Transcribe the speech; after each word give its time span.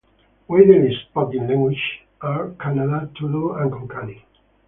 Widely 0.47 0.95
spoken 0.95 1.47
languages 1.47 1.83
are 2.21 2.49
Kannada, 2.59 3.13
Tulu 3.13 3.51
and 3.53 3.71
Konkani. 3.71 4.23